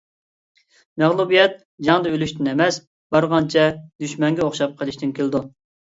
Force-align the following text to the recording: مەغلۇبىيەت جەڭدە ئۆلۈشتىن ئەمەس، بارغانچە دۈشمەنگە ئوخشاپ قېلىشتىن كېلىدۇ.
مەغلۇبىيەت 1.01 1.59
جەڭدە 1.89 2.13
ئۆلۈشتىن 2.15 2.49
ئەمەس، 2.53 2.79
بارغانچە 3.17 3.67
دۈشمەنگە 4.05 4.45
ئوخشاپ 4.49 4.75
قېلىشتىن 4.81 5.13
كېلىدۇ. 5.21 5.45